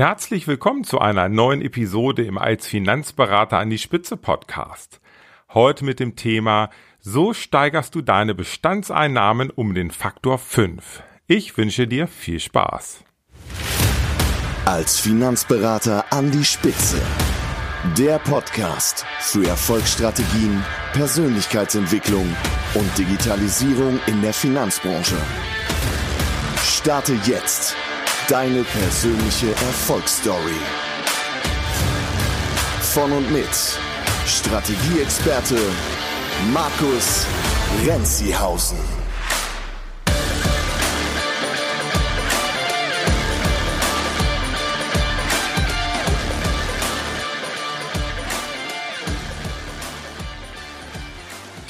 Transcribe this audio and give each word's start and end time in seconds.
Herzlich 0.00 0.46
willkommen 0.46 0.82
zu 0.82 0.98
einer 0.98 1.28
neuen 1.28 1.60
Episode 1.60 2.24
im 2.24 2.38
Als 2.38 2.66
Finanzberater 2.66 3.58
an 3.58 3.68
die 3.68 3.76
Spitze 3.76 4.16
Podcast. 4.16 4.98
Heute 5.52 5.84
mit 5.84 6.00
dem 6.00 6.16
Thema 6.16 6.70
So 7.00 7.34
steigerst 7.34 7.94
du 7.94 8.00
deine 8.00 8.34
Bestandseinnahmen 8.34 9.50
um 9.50 9.74
den 9.74 9.90
Faktor 9.90 10.38
5. 10.38 11.02
Ich 11.26 11.58
wünsche 11.58 11.86
dir 11.86 12.06
viel 12.06 12.40
Spaß. 12.40 13.04
Als 14.64 14.98
Finanzberater 14.98 16.10
an 16.10 16.30
die 16.30 16.46
Spitze. 16.46 17.02
Der 17.98 18.20
Podcast 18.20 19.04
für 19.18 19.46
Erfolgsstrategien, 19.46 20.64
Persönlichkeitsentwicklung 20.94 22.26
und 22.72 22.96
Digitalisierung 22.96 24.00
in 24.06 24.22
der 24.22 24.32
Finanzbranche. 24.32 25.18
Starte 26.64 27.18
jetzt 27.26 27.76
Deine 28.30 28.62
persönliche 28.62 29.48
Erfolgsstory. 29.48 30.54
Von 32.94 33.10
und 33.10 33.28
mit 33.32 33.48
Strategieexperte 34.24 35.58
Markus 36.52 37.26
Renzihausen. 37.84 38.78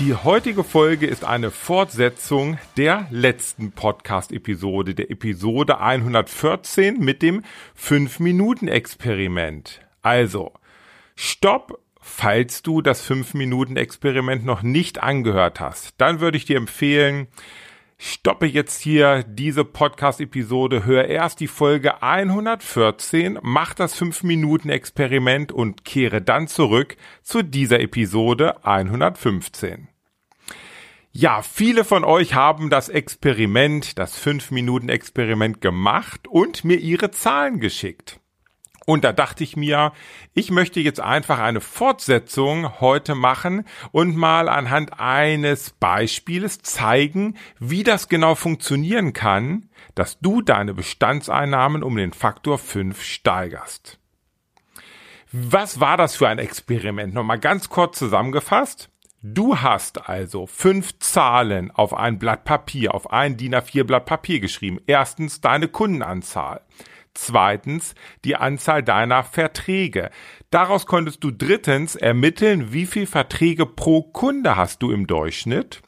Die 0.00 0.14
heutige 0.14 0.64
Folge 0.64 1.06
ist 1.06 1.24
eine 1.26 1.50
Fortsetzung 1.50 2.56
der 2.78 3.06
letzten 3.10 3.72
Podcast-Episode, 3.72 4.94
der 4.94 5.10
Episode 5.10 5.78
114 5.78 6.98
mit 6.98 7.20
dem 7.20 7.44
5-Minuten-Experiment. 7.78 9.82
Also, 10.00 10.54
stopp, 11.16 11.82
falls 12.00 12.62
du 12.62 12.80
das 12.80 13.06
5-Minuten-Experiment 13.06 14.46
noch 14.46 14.62
nicht 14.62 15.02
angehört 15.02 15.60
hast. 15.60 15.92
Dann 15.98 16.20
würde 16.20 16.38
ich 16.38 16.46
dir 16.46 16.56
empfehlen, 16.56 17.26
stoppe 17.98 18.46
jetzt 18.46 18.80
hier 18.80 19.22
diese 19.24 19.66
Podcast-Episode, 19.66 20.86
hör 20.86 21.08
erst 21.08 21.40
die 21.40 21.46
Folge 21.46 22.02
114, 22.02 23.38
mach 23.42 23.74
das 23.74 24.00
5-Minuten-Experiment 24.00 25.52
und 25.52 25.84
kehre 25.84 26.22
dann 26.22 26.48
zurück 26.48 26.96
zu 27.22 27.42
dieser 27.42 27.80
Episode 27.80 28.64
115. 28.64 29.89
Ja, 31.12 31.42
viele 31.42 31.82
von 31.84 32.04
euch 32.04 32.34
haben 32.34 32.70
das 32.70 32.88
Experiment, 32.88 33.98
das 33.98 34.16
5-Minuten-Experiment 34.24 35.60
gemacht 35.60 36.28
und 36.28 36.64
mir 36.64 36.76
ihre 36.76 37.10
Zahlen 37.10 37.58
geschickt. 37.58 38.20
Und 38.86 39.02
da 39.02 39.12
dachte 39.12 39.42
ich 39.42 39.56
mir, 39.56 39.92
ich 40.34 40.52
möchte 40.52 40.78
jetzt 40.78 41.00
einfach 41.00 41.40
eine 41.40 41.60
Fortsetzung 41.60 42.80
heute 42.80 43.16
machen 43.16 43.64
und 43.90 44.16
mal 44.16 44.48
anhand 44.48 45.00
eines 45.00 45.70
Beispieles 45.70 46.62
zeigen, 46.62 47.36
wie 47.58 47.82
das 47.82 48.08
genau 48.08 48.36
funktionieren 48.36 49.12
kann, 49.12 49.68
dass 49.96 50.20
du 50.20 50.42
deine 50.42 50.74
Bestandseinnahmen 50.74 51.82
um 51.82 51.96
den 51.96 52.12
Faktor 52.12 52.56
5 52.58 53.02
steigerst. 53.02 53.98
Was 55.32 55.80
war 55.80 55.96
das 55.96 56.14
für 56.14 56.28
ein 56.28 56.38
Experiment? 56.38 57.14
Nochmal 57.14 57.40
ganz 57.40 57.68
kurz 57.68 57.98
zusammengefasst. 57.98 58.90
Du 59.22 59.60
hast 59.60 60.08
also 60.08 60.46
fünf 60.46 60.98
Zahlen 60.98 61.70
auf 61.70 61.92
ein 61.92 62.18
Blatt 62.18 62.44
Papier, 62.44 62.94
auf 62.94 63.10
ein 63.10 63.36
DIN 63.36 63.54
A4 63.54 63.84
Blatt 63.84 64.06
Papier 64.06 64.40
geschrieben. 64.40 64.78
Erstens 64.86 65.42
deine 65.42 65.68
Kundenanzahl. 65.68 66.62
Zweitens 67.12 67.94
die 68.24 68.36
Anzahl 68.36 68.82
deiner 68.82 69.22
Verträge. 69.22 70.10
Daraus 70.50 70.86
konntest 70.86 71.22
du 71.22 71.32
drittens 71.32 71.96
ermitteln, 71.96 72.72
wie 72.72 72.86
viel 72.86 73.06
Verträge 73.06 73.66
pro 73.66 74.02
Kunde 74.02 74.56
hast 74.56 74.82
du 74.82 74.90
im 74.90 75.06
Durchschnitt. 75.06 75.82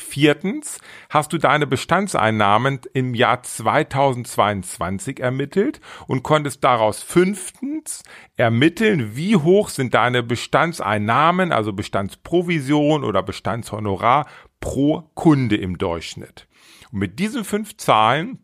Viertens 0.00 0.78
hast 1.08 1.32
du 1.32 1.38
deine 1.38 1.66
Bestandseinnahmen 1.66 2.80
im 2.92 3.14
Jahr 3.14 3.42
2022 3.42 5.20
ermittelt 5.20 5.80
und 6.06 6.22
konntest 6.22 6.64
daraus 6.64 7.02
fünftens 7.02 8.02
ermitteln, 8.36 9.16
wie 9.16 9.36
hoch 9.36 9.68
sind 9.68 9.94
deine 9.94 10.22
Bestandseinnahmen, 10.22 11.52
also 11.52 11.72
Bestandsprovision 11.72 13.04
oder 13.04 13.22
Bestandshonorar 13.22 14.26
pro 14.60 15.10
Kunde 15.14 15.56
im 15.56 15.78
Durchschnitt. 15.78 16.46
Und 16.92 16.98
mit 16.98 17.18
diesen 17.18 17.44
fünf 17.44 17.76
Zahlen 17.76 18.38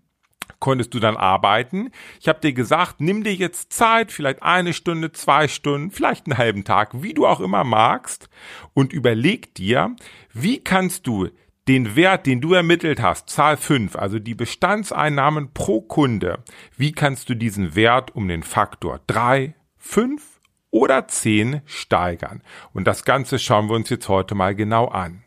konntest 0.61 0.95
du 0.95 1.01
dann 1.01 1.17
arbeiten. 1.17 1.91
Ich 2.21 2.29
habe 2.29 2.41
dir 2.41 2.53
gesagt, 2.53 3.01
nimm 3.01 3.25
dir 3.25 3.35
jetzt 3.35 3.73
Zeit, 3.73 4.13
vielleicht 4.13 4.43
eine 4.43 4.73
Stunde, 4.73 5.13
zwei 5.13 5.49
Stunden, 5.49 5.91
vielleicht 5.91 6.27
einen 6.27 6.39
halben 6.39 6.65
Tag, 6.65 7.03
wie 7.03 7.15
du 7.15 7.27
auch 7.27 7.41
immer 7.41 7.65
magst, 7.65 8.29
und 8.75 8.93
überleg 8.93 9.55
dir, 9.55 9.95
wie 10.33 10.63
kannst 10.63 11.07
du 11.07 11.29
den 11.69 11.97
Wert, 11.97 12.27
den 12.27 12.41
du 12.41 12.53
ermittelt 12.55 13.03
hast, 13.03 13.29
Zahl 13.29 13.57
5, 13.57 13.97
also 13.97 14.19
die 14.19 14.35
Bestandseinnahmen 14.35 15.53
pro 15.53 15.81
Kunde, 15.81 16.43
wie 16.77 16.93
kannst 16.93 17.29
du 17.29 17.35
diesen 17.35 17.75
Wert 17.75 18.15
um 18.15 18.29
den 18.29 18.43
Faktor 18.43 19.01
3, 19.07 19.55
5 19.77 20.23
oder 20.71 21.09
10 21.09 21.63
steigern? 21.65 22.43
Und 22.73 22.87
das 22.87 23.05
Ganze 23.05 23.39
schauen 23.39 23.69
wir 23.69 23.75
uns 23.75 23.91
jetzt 23.91 24.09
heute 24.09 24.35
mal 24.35 24.55
genau 24.55 24.87
an. 24.87 25.25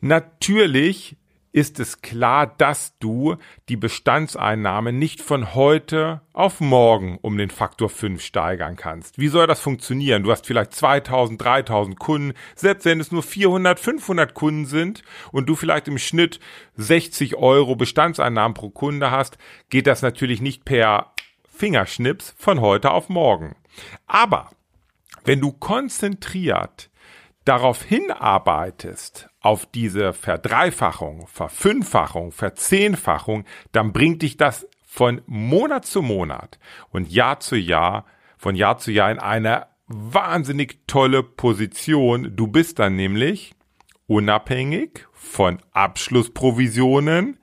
Natürlich 0.00 1.16
ist 1.52 1.80
es 1.80 2.00
klar, 2.00 2.46
dass 2.46 2.96
du 2.98 3.36
die 3.68 3.76
Bestandseinnahmen 3.76 4.98
nicht 4.98 5.20
von 5.20 5.54
heute 5.54 6.20
auf 6.32 6.60
morgen 6.60 7.18
um 7.22 7.36
den 7.36 7.50
Faktor 7.50 7.88
5 7.88 8.22
steigern 8.22 8.76
kannst. 8.76 9.18
Wie 9.18 9.28
soll 9.28 9.46
das 9.46 9.60
funktionieren? 9.60 10.22
Du 10.22 10.30
hast 10.30 10.46
vielleicht 10.46 10.74
2000, 10.74 11.42
3000 11.42 11.98
Kunden, 11.98 12.34
selbst 12.54 12.84
wenn 12.84 13.00
es 13.00 13.10
nur 13.10 13.22
400, 13.22 13.80
500 13.80 14.34
Kunden 14.34 14.66
sind 14.66 15.02
und 15.32 15.48
du 15.48 15.56
vielleicht 15.56 15.88
im 15.88 15.98
Schnitt 15.98 16.38
60 16.76 17.36
Euro 17.36 17.74
Bestandseinnahmen 17.74 18.54
pro 18.54 18.70
Kunde 18.70 19.10
hast, 19.10 19.38
geht 19.70 19.86
das 19.86 20.02
natürlich 20.02 20.40
nicht 20.40 20.64
per 20.64 21.12
Fingerschnips 21.48 22.34
von 22.38 22.60
heute 22.60 22.92
auf 22.92 23.08
morgen. 23.08 23.56
Aber 24.06 24.50
wenn 25.24 25.40
du 25.40 25.52
konzentriert 25.52 26.90
darauf 27.44 27.82
hinarbeitest, 27.82 29.29
auf 29.40 29.66
diese 29.66 30.12
Verdreifachung, 30.12 31.26
Verfünffachung, 31.26 32.32
Verzehnfachung, 32.32 33.44
dann 33.72 33.92
bringt 33.92 34.22
dich 34.22 34.36
das 34.36 34.68
von 34.86 35.22
Monat 35.26 35.86
zu 35.86 36.02
Monat 36.02 36.58
und 36.90 37.10
Jahr 37.10 37.40
zu 37.40 37.56
Jahr, 37.56 38.04
von 38.36 38.54
Jahr 38.54 38.78
zu 38.78 38.90
Jahr 38.90 39.10
in 39.10 39.18
eine 39.18 39.66
wahnsinnig 39.86 40.80
tolle 40.86 41.22
Position. 41.22 42.36
Du 42.36 42.46
bist 42.46 42.78
dann 42.78 42.96
nämlich 42.96 43.54
unabhängig 44.06 45.06
von 45.12 45.58
Abschlussprovisionen 45.72 47.38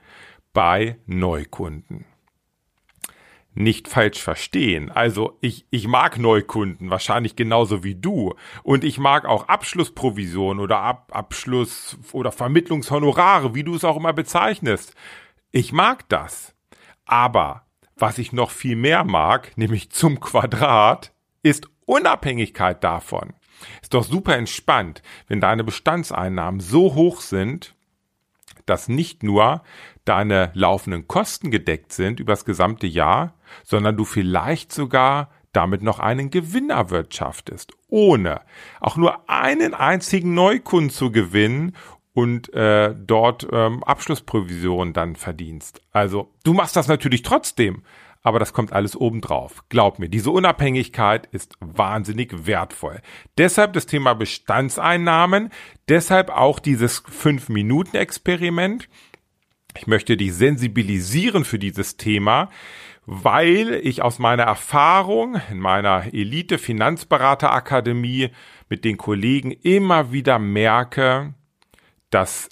bei 0.54 0.98
Neukunden 1.06 2.06
nicht 3.58 3.88
falsch 3.88 4.22
verstehen. 4.22 4.92
Also 4.92 5.38
ich, 5.42 5.66
ich 5.72 5.88
mag 5.88 6.18
Neukunden 6.18 6.90
wahrscheinlich 6.90 7.36
genauso 7.36 7.84
wie 7.84 7.96
du. 7.96 8.36
Und 8.64 8.84
ich 8.84 9.00
mag 9.00 9.26
auch 9.26 9.48
Abschlussprovision 9.48 10.60
oder 10.60 10.80
Ab 10.80 11.12
Abschluss 11.12 11.98
oder 12.12 12.32
Vermittlungshonorare, 12.32 13.56
wie 13.56 13.64
du 13.64 13.76
es 13.76 13.84
auch 13.84 13.98
immer 13.98 14.14
bezeichnest. 14.14 14.94
Ich 15.52 15.72
mag 15.72 16.08
das. 16.10 16.54
Aber 17.06 17.66
was 17.96 18.20
ich 18.20 18.32
noch 18.32 18.52
viel 18.52 18.76
mehr 18.76 19.04
mag, 19.04 19.58
nämlich 19.58 19.90
zum 19.92 20.20
Quadrat, 20.20 21.12
ist 21.42 21.68
Unabhängigkeit 21.86 22.84
davon. 22.84 23.34
Ist 23.82 23.96
doch 23.96 24.04
super 24.04 24.36
entspannt, 24.36 25.02
wenn 25.28 25.42
deine 25.42 25.64
Bestandseinnahmen 25.64 26.60
so 26.60 26.94
hoch 26.94 27.22
sind, 27.22 27.76
dass 28.68 28.88
nicht 28.88 29.24
nur 29.24 29.64
deine 30.08 30.52
laufenden 30.54 31.08
Kosten 31.08 31.52
gedeckt 31.52 31.94
sind 31.94 32.20
über 32.20 32.34
das 32.34 32.46
gesamte 32.46 32.88
Jahr, 32.88 33.34
sondern 33.64 33.98
du 33.98 34.06
vielleicht 34.06 34.72
sogar 34.72 35.30
damit 35.54 35.82
noch 35.82 36.00
einen 36.00 36.30
Gewinn 36.30 36.70
erwirtschaftest, 36.70 37.74
ohne 37.88 38.42
auch 38.80 38.98
nur 38.98 39.30
einen 39.30 39.74
einzigen 39.74 40.34
Neukunden 40.34 40.90
zu 40.90 41.12
gewinnen 41.12 41.76
und 42.14 42.54
äh, 42.54 42.96
dort 42.98 43.48
ähm, 43.52 43.84
Abschlussprovision 43.84 44.94
dann 44.94 45.16
verdienst. 45.16 45.82
Also 45.92 46.32
du 46.44 46.54
machst 46.54 46.76
das 46.76 46.88
natürlich 46.88 47.22
trotzdem, 47.22 47.84
aber 48.24 48.40
das 48.40 48.54
kommt 48.54 48.74
alles 48.74 48.96
obendrauf. 48.96 49.64
Glaub 49.70 50.00
mir, 50.00 50.10
diese 50.10 50.32
Unabhängigkeit 50.32 51.28
ist 51.28 51.56
wahnsinnig 51.60 52.46
wertvoll. 52.46 53.02
Deshalb 53.38 53.74
das 53.74 53.86
Thema 53.86 54.16
Bestandseinnahmen, 54.16 55.50
deshalb 55.88 56.30
auch 56.30 56.60
dieses 56.60 57.06
5-Minuten-Experiment. 57.06 58.90
Ich 59.76 59.88
möchte 59.88 60.18
dich 60.18 60.34
sensibilisieren 60.34 61.46
für 61.46 61.60
dieses 61.60 61.98
Thema, 61.98 62.50
weil 63.06 63.80
ich 63.84 64.02
aus 64.02 64.20
meiner 64.20 64.44
Erfahrung 64.44 65.40
in 65.50 65.60
meiner 65.60 66.14
Elite 66.14 66.58
Finanzberaterakademie 66.58 68.32
mit 68.70 68.84
den 68.84 68.98
Kollegen 68.98 69.52
immer 69.52 70.12
wieder 70.12 70.40
merke, 70.40 71.34
dass 72.10 72.50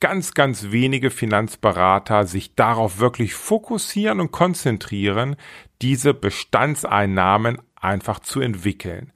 ganz, 0.00 0.34
ganz 0.34 0.70
wenige 0.70 1.10
Finanzberater 1.10 2.26
sich 2.26 2.54
darauf 2.54 2.98
wirklich 2.98 3.34
fokussieren 3.34 4.20
und 4.20 4.30
konzentrieren, 4.30 5.36
diese 5.82 6.14
Bestandseinnahmen 6.14 7.60
einfach 7.74 8.20
zu 8.20 8.40
entwickeln. 8.40 9.12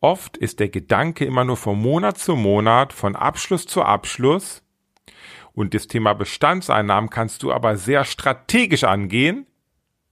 Oft 0.00 0.36
ist 0.36 0.60
der 0.60 0.68
Gedanke 0.68 1.24
immer 1.24 1.44
nur 1.44 1.56
von 1.56 1.80
Monat 1.80 2.18
zu 2.18 2.36
Monat, 2.36 2.92
von 2.92 3.16
Abschluss 3.16 3.66
zu 3.66 3.82
Abschluss. 3.82 4.62
Und 5.54 5.72
das 5.74 5.86
Thema 5.86 6.14
Bestandseinnahmen 6.14 7.10
kannst 7.10 7.42
du 7.42 7.52
aber 7.52 7.76
sehr 7.76 8.04
strategisch 8.04 8.84
angehen. 8.84 9.46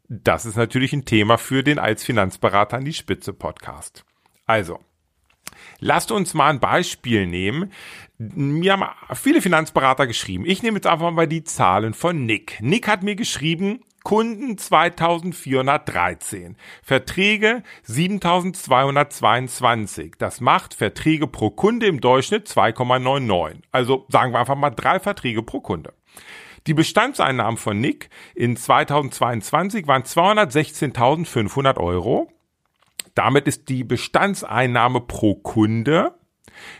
Das 0.08 0.46
ist 0.46 0.56
natürlich 0.56 0.92
ein 0.92 1.04
Thema 1.04 1.36
für 1.36 1.62
den 1.62 1.78
als 1.78 2.04
Finanzberater 2.04 2.76
an 2.76 2.84
die 2.84 2.92
Spitze 2.92 3.32
Podcast. 3.32 4.04
Also, 4.46 4.80
Lasst 5.80 6.12
uns 6.12 6.34
mal 6.34 6.50
ein 6.50 6.60
Beispiel 6.60 7.26
nehmen. 7.26 7.72
Mir 8.18 8.72
haben 8.72 8.84
viele 9.14 9.42
Finanzberater 9.42 10.06
geschrieben. 10.06 10.44
Ich 10.46 10.62
nehme 10.62 10.76
jetzt 10.76 10.86
einfach 10.86 11.10
mal 11.10 11.26
die 11.26 11.44
Zahlen 11.44 11.94
von 11.94 12.24
Nick. 12.24 12.58
Nick 12.60 12.88
hat 12.88 13.02
mir 13.02 13.16
geschrieben, 13.16 13.80
Kunden 14.02 14.58
2413, 14.58 16.56
Verträge 16.82 17.62
7222. 17.84 20.14
Das 20.18 20.40
macht 20.40 20.74
Verträge 20.74 21.26
pro 21.26 21.50
Kunde 21.50 21.86
im 21.86 22.00
Durchschnitt 22.00 22.48
2,99. 22.48 23.62
Also 23.70 24.06
sagen 24.08 24.32
wir 24.32 24.40
einfach 24.40 24.56
mal 24.56 24.70
drei 24.70 24.98
Verträge 25.00 25.42
pro 25.42 25.60
Kunde. 25.60 25.92
Die 26.66 26.74
Bestandseinnahmen 26.74 27.56
von 27.56 27.80
Nick 27.80 28.10
in 28.34 28.56
2022 28.56 29.86
waren 29.86 30.02
216.500 30.02 31.78
Euro. 31.78 32.30
Damit 33.14 33.46
ist 33.46 33.68
die 33.68 33.84
Bestandseinnahme 33.84 35.00
pro 35.00 35.34
Kunde 35.34 36.14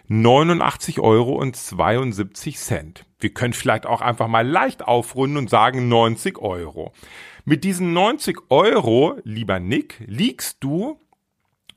89 0.08 1.00
Euro 1.00 1.34
und 1.34 1.56
72 1.56 2.58
Cent. 2.58 3.06
Wir 3.18 3.32
können 3.32 3.52
vielleicht 3.52 3.86
auch 3.86 4.00
einfach 4.00 4.28
mal 4.28 4.46
leicht 4.46 4.82
aufrunden 4.86 5.36
und 5.36 5.50
sagen 5.50 5.88
90 5.88 6.38
Euro. 6.38 6.92
Mit 7.44 7.64
diesen 7.64 7.92
90 7.92 8.38
Euro, 8.50 9.16
lieber 9.24 9.58
Nick, 9.58 10.00
liegst 10.06 10.58
du 10.60 11.00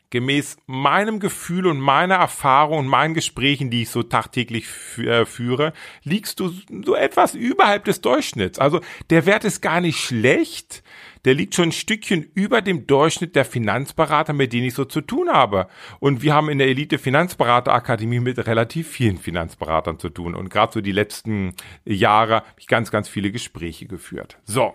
gemäß 0.09 0.57
meinem 0.65 1.19
Gefühl 1.19 1.67
und 1.67 1.79
meiner 1.79 2.15
Erfahrung 2.15 2.79
und 2.79 2.87
meinen 2.87 3.13
Gesprächen, 3.13 3.69
die 3.69 3.83
ich 3.83 3.89
so 3.89 4.03
tagtäglich 4.03 4.65
äh, 4.97 5.25
führe, 5.25 5.73
liegst 6.03 6.39
du 6.39 6.51
so 6.83 6.95
etwas 6.95 7.35
überhalb 7.35 7.85
des 7.85 8.01
Durchschnitts. 8.01 8.59
Also 8.59 8.81
der 9.09 9.25
Wert 9.25 9.43
ist 9.43 9.61
gar 9.61 9.81
nicht 9.81 9.99
schlecht 9.99 10.83
der 11.25 11.33
liegt 11.33 11.55
schon 11.55 11.69
ein 11.69 11.71
Stückchen 11.71 12.23
über 12.35 12.61
dem 12.61 12.87
Durchschnitt 12.87 13.35
der 13.35 13.45
Finanzberater, 13.45 14.31
mit 14.31 14.53
denen 14.53 14.67
ich 14.67 14.75
so 14.75 14.85
zu 14.85 15.01
tun 15.01 15.29
habe. 15.29 15.67
Und 15.99 16.21
wir 16.21 16.33
haben 16.33 16.49
in 16.49 16.59
der 16.59 16.67
Elite 16.67 16.99
Finanzberaterakademie 16.99 18.19
mit 18.19 18.45
relativ 18.45 18.87
vielen 18.87 19.17
Finanzberatern 19.17 19.99
zu 19.99 20.09
tun. 20.09 20.35
Und 20.35 20.49
gerade 20.49 20.71
so 20.71 20.81
die 20.81 20.91
letzten 20.91 21.53
Jahre 21.83 22.35
habe 22.35 22.59
ich 22.59 22.67
ganz, 22.67 22.91
ganz 22.91 23.09
viele 23.09 23.31
Gespräche 23.31 23.87
geführt. 23.87 24.37
So. 24.45 24.73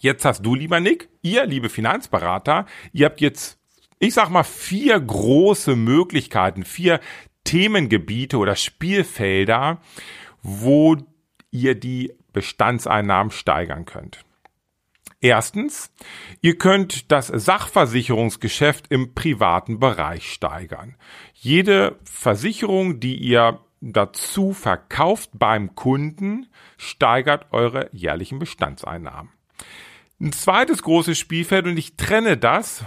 Jetzt 0.00 0.24
hast 0.24 0.46
du, 0.46 0.54
lieber 0.54 0.78
Nick, 0.78 1.08
ihr, 1.22 1.44
liebe 1.44 1.68
Finanzberater, 1.68 2.66
ihr 2.92 3.06
habt 3.06 3.20
jetzt, 3.20 3.57
ich 3.98 4.14
sag 4.14 4.30
mal, 4.30 4.44
vier 4.44 4.98
große 4.98 5.76
Möglichkeiten, 5.76 6.64
vier 6.64 7.00
Themengebiete 7.44 8.36
oder 8.38 8.56
Spielfelder, 8.56 9.80
wo 10.42 10.96
ihr 11.50 11.74
die 11.74 12.12
Bestandseinnahmen 12.32 13.30
steigern 13.30 13.84
könnt. 13.84 14.24
Erstens, 15.20 15.92
ihr 16.42 16.58
könnt 16.58 17.10
das 17.10 17.26
Sachversicherungsgeschäft 17.26 18.86
im 18.88 19.14
privaten 19.14 19.80
Bereich 19.80 20.32
steigern. 20.32 20.94
Jede 21.34 21.98
Versicherung, 22.04 23.00
die 23.00 23.16
ihr 23.16 23.58
dazu 23.80 24.52
verkauft 24.52 25.30
beim 25.34 25.74
Kunden, 25.74 26.46
steigert 26.76 27.46
eure 27.52 27.88
jährlichen 27.92 28.38
Bestandseinnahmen. 28.38 29.32
Ein 30.20 30.32
zweites 30.32 30.82
großes 30.82 31.18
Spielfeld, 31.18 31.66
und 31.66 31.76
ich 31.76 31.96
trenne 31.96 32.36
das, 32.36 32.84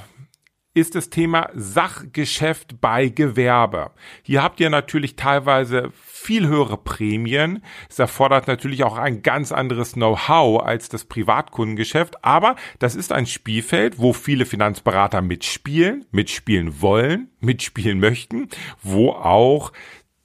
ist 0.73 0.95
das 0.95 1.09
Thema 1.09 1.49
Sachgeschäft 1.53 2.79
bei 2.79 3.09
Gewerbe. 3.09 3.91
Hier 4.23 4.41
habt 4.41 4.61
ihr 4.61 4.69
natürlich 4.69 5.17
teilweise 5.17 5.91
viel 5.93 6.47
höhere 6.47 6.77
Prämien. 6.77 7.61
Es 7.89 7.99
erfordert 7.99 8.47
natürlich 8.47 8.85
auch 8.85 8.97
ein 8.97 9.21
ganz 9.21 9.51
anderes 9.51 9.93
Know-how 9.93 10.63
als 10.63 10.87
das 10.87 11.03
Privatkundengeschäft, 11.03 12.23
aber 12.23 12.55
das 12.79 12.95
ist 12.95 13.11
ein 13.11 13.25
Spielfeld, 13.25 13.99
wo 13.99 14.13
viele 14.13 14.45
Finanzberater 14.45 15.21
mitspielen, 15.21 16.05
mitspielen 16.11 16.81
wollen, 16.81 17.29
mitspielen 17.41 17.99
möchten, 17.99 18.47
wo 18.81 19.09
auch 19.09 19.73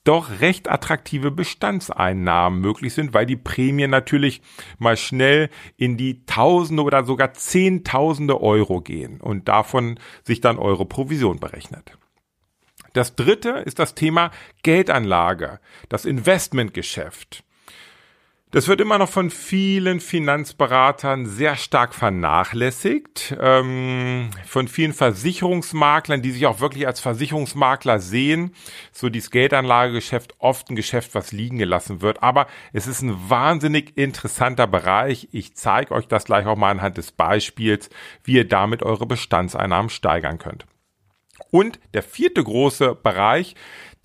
doch 0.06 0.41
recht 0.41 0.70
attraktive 0.70 1.31
Bestandseinnahmen 1.31 2.61
möglich 2.61 2.94
sind, 2.94 3.14
weil 3.14 3.26
die 3.26 3.37
Prämien 3.37 3.91
natürlich 3.91 4.43
mal 4.79 4.97
schnell 4.97 5.50
in 5.76 5.97
die 5.97 6.25
Tausende 6.26 6.82
oder 6.82 7.05
sogar 7.05 7.35
Zehntausende 7.35 8.41
Euro 8.41 8.81
gehen 8.81 9.20
und 9.20 9.49
davon 9.49 9.99
sich 10.25 10.41
dann 10.41 10.58
eure 10.58 10.87
Provision 10.87 11.41
berechnet. 11.41 11.99
Das 12.93 13.14
dritte 13.14 13.50
ist 13.50 13.79
das 13.79 13.94
Thema 13.94 14.31
Geldanlage, 14.62 15.61
das 15.88 16.05
Investmentgeschäft. 16.05 17.44
Das 18.56 18.69
wird 18.69 18.81
immer 18.81 18.97
noch 18.97 19.11
von 19.11 19.29
vielen 19.29 20.00
Finanzberatern 20.00 21.26
sehr 21.26 21.56
stark 21.56 21.94
vernachlässigt, 21.94 23.37
ähm, 23.38 24.31
von 24.47 24.67
vielen 24.67 24.94
Versicherungsmaklern, 24.94 26.23
die 26.23 26.31
sich 26.31 26.47
auch 26.47 26.58
wirklich 26.58 26.87
als 26.87 27.00
Versicherungsmakler 27.00 27.99
sehen. 27.99 28.55
So 28.93 29.11
dieses 29.11 29.31
Geldanlagegeschäft 29.31 30.37
oft 30.38 30.70
ein 30.70 30.75
Geschäft, 30.75 31.14
was 31.14 31.32
liegen 31.32 31.58
gelassen 31.58 32.00
wird. 32.00 32.23
Aber 32.23 32.47
es 32.73 32.87
ist 32.87 33.03
ein 33.03 33.29
wahnsinnig 33.29 33.94
interessanter 33.99 34.67
Bereich. 34.67 35.29
Ich 35.32 35.55
zeige 35.55 35.93
euch 35.93 36.09
das 36.09 36.25
gleich 36.25 36.47
auch 36.47 36.56
mal 36.56 36.70
anhand 36.70 36.97
des 36.97 37.12
Beispiels, 37.12 37.91
wie 38.25 38.37
ihr 38.37 38.49
damit 38.49 38.82
eure 38.82 39.05
Bestandseinnahmen 39.05 39.91
steigern 39.91 40.38
könnt. 40.38 40.64
Und 41.50 41.79
der 41.93 42.02
vierte 42.02 42.43
große 42.43 42.94
Bereich, 42.94 43.55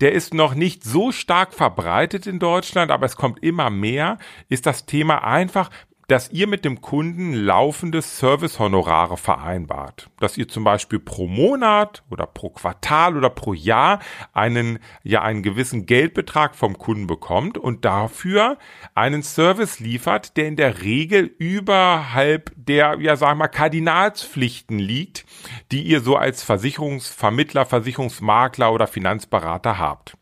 der 0.02 0.12
ist 0.12 0.34
noch 0.34 0.56
nicht 0.56 0.82
so 0.82 1.12
stark 1.12 1.54
verbreitet 1.54 2.26
in 2.26 2.40
Deutschland, 2.40 2.90
aber 2.90 3.06
es 3.06 3.14
kommt 3.14 3.40
immer 3.40 3.70
mehr, 3.70 4.18
ist 4.48 4.66
das 4.66 4.84
Thema 4.84 5.22
einfach 5.22 5.70
dass 6.08 6.30
ihr 6.30 6.46
mit 6.46 6.64
dem 6.64 6.80
Kunden 6.80 7.32
laufende 7.32 8.02
Servicehonorare 8.02 9.16
vereinbart. 9.16 10.10
Dass 10.18 10.36
ihr 10.36 10.48
zum 10.48 10.64
Beispiel 10.64 10.98
pro 10.98 11.26
Monat 11.26 12.02
oder 12.10 12.26
pro 12.26 12.50
Quartal 12.50 13.16
oder 13.16 13.30
pro 13.30 13.52
Jahr 13.52 14.00
einen, 14.32 14.78
ja, 15.02 15.22
einen 15.22 15.42
gewissen 15.42 15.86
Geldbetrag 15.86 16.54
vom 16.54 16.78
Kunden 16.78 17.06
bekommt 17.06 17.58
und 17.58 17.84
dafür 17.84 18.58
einen 18.94 19.22
Service 19.22 19.80
liefert, 19.80 20.36
der 20.36 20.48
in 20.48 20.56
der 20.56 20.82
Regel 20.82 21.30
überhalb 21.38 22.52
der, 22.56 22.98
ja, 23.00 23.16
sagen 23.16 23.38
wir 23.38 23.48
Kardinalspflichten 23.48 24.78
liegt, 24.78 25.24
die 25.70 25.82
ihr 25.82 26.00
so 26.00 26.16
als 26.16 26.42
Versicherungsvermittler, 26.42 27.66
Versicherungsmakler 27.66 28.72
oder 28.72 28.86
Finanzberater 28.86 29.78
habt. 29.78 30.16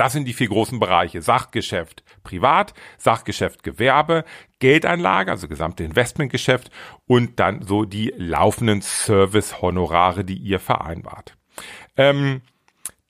Das 0.00 0.14
sind 0.14 0.24
die 0.24 0.32
vier 0.32 0.48
großen 0.48 0.80
Bereiche. 0.80 1.20
Sachgeschäft 1.20 2.04
privat, 2.22 2.72
Sachgeschäft 2.96 3.62
Gewerbe, 3.62 4.24
Geldanlage, 4.58 5.30
also 5.30 5.46
gesamte 5.46 5.84
Investmentgeschäft 5.84 6.70
und 7.06 7.38
dann 7.38 7.60
so 7.60 7.84
die 7.84 8.14
laufenden 8.16 8.80
Service-Honorare, 8.80 10.24
die 10.24 10.38
ihr 10.38 10.58
vereinbart. 10.58 11.36
Ähm, 11.98 12.40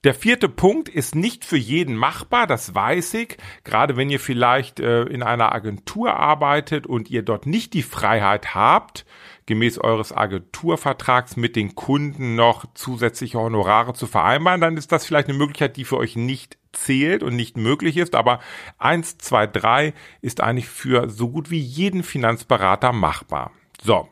der 0.02 0.14
vierte 0.14 0.49
Punkt 0.49 0.88
ist 0.88 1.14
nicht 1.14 1.44
für 1.44 1.59
jeden 1.59 1.94
machbar, 1.94 2.49
das 2.49 2.75
weiß 2.75 3.14
ich. 3.14 3.37
Gerade 3.62 3.97
wenn 3.97 4.11
ihr 4.11 4.18
vielleicht 4.18 4.80
äh, 4.80 5.02
in 5.02 5.23
einer 5.23 5.52
Agentur 5.52 6.14
arbeitet 6.14 6.88
und 6.88 7.09
ihr 7.09 7.23
dort 7.23 7.47
nicht 7.47 7.73
die 7.73 7.85
Freiheit 7.85 8.56
habt, 8.56 9.06
gemäß 9.50 9.78
eures 9.78 10.16
Agenturvertrags 10.16 11.37
mit 11.37 11.57
den 11.57 11.75
Kunden 11.75 12.37
noch 12.37 12.66
zusätzliche 12.75 13.40
Honorare 13.40 13.95
zu 13.95 14.07
vereinbaren, 14.07 14.61
dann 14.61 14.76
ist 14.76 14.92
das 14.92 15.04
vielleicht 15.04 15.28
eine 15.28 15.37
Möglichkeit, 15.37 15.76
die 15.76 15.85
für 15.85 15.97
euch 15.97 16.14
nicht 16.14 16.57
zählt 16.73 17.25
und 17.25 17.35
nicht 17.35 17.57
möglich 17.57 17.97
ist, 17.97 18.14
aber 18.14 18.38
eins, 18.78 19.19
zwei, 19.19 19.49
drei 19.49 19.92
ist 20.21 20.40
eigentlich 20.40 20.69
für 20.69 21.11
so 21.11 21.30
gut 21.30 21.50
wie 21.50 21.59
jeden 21.59 22.04
Finanzberater 22.04 22.92
machbar. 22.92 23.50
So. 23.83 24.09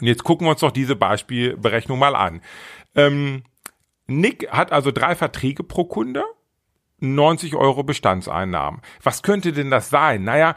Und 0.00 0.06
jetzt 0.06 0.22
gucken 0.22 0.46
wir 0.46 0.52
uns 0.52 0.60
doch 0.60 0.70
diese 0.70 0.94
Beispielberechnung 0.94 1.98
mal 1.98 2.14
an. 2.14 2.40
Ähm, 2.94 3.42
Nick 4.06 4.52
hat 4.52 4.70
also 4.70 4.92
drei 4.92 5.16
Verträge 5.16 5.64
pro 5.64 5.84
Kunde. 5.84 6.22
90 7.00 7.56
Euro 7.56 7.82
Bestandseinnahmen. 7.82 8.82
Was 9.02 9.22
könnte 9.22 9.52
denn 9.52 9.70
das 9.70 9.90
sein? 9.90 10.22
Naja, 10.22 10.54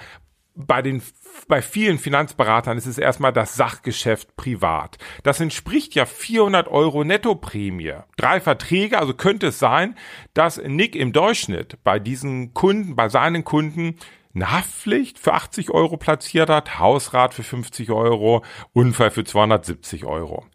bei 0.56 0.82
den 0.82 1.02
bei 1.48 1.62
vielen 1.62 1.98
Finanzberatern 1.98 2.78
ist 2.78 2.86
es 2.86 2.98
erstmal 2.98 3.34
das 3.34 3.56
Sachgeschäft 3.56 4.36
privat. 4.36 4.98
Das 5.24 5.40
entspricht 5.40 5.96
ja 5.96 6.06
400 6.06 6.68
Euro 6.68 7.04
Nettoprämie. 7.04 7.96
Drei 8.18 8.40
Verträge, 8.40 9.00
also 9.00 9.14
könnte 9.14 9.48
es 9.48 9.60
sein, 9.60 9.98
dass 10.34 10.58
Nick 10.58 10.96
im 10.96 11.12
Durchschnitt 11.12 11.80
bei 11.84 12.00
diesen 12.00 12.54
Kunden, 12.54 12.96
bei 12.96 13.10
seinen 13.10 13.44
Kunden 13.44 13.98
eine 14.36 14.52
Haftpflicht 14.52 15.20
für 15.20 15.34
80 15.34 15.72
Euro 15.72 15.98
platziert 15.98 16.50
hat, 16.50 16.80
Hausrat 16.80 17.34
für 17.34 17.44
50 17.44 17.92
Euro, 17.92 18.44
Unfall 18.74 19.12
für 19.12 19.24
270 19.24 20.06
Euro. 20.06 20.46